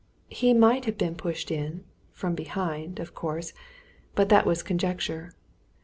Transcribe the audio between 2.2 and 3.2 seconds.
behind of